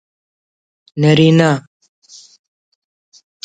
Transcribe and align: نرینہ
نرینہ 1.01 1.51